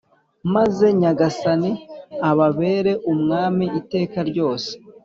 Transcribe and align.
maze 0.53 0.85
Nyagasani 0.99 1.71
ababere 2.29 2.91
umwami 3.11 3.65
iteka 3.79 4.19
ryose. 4.29 4.71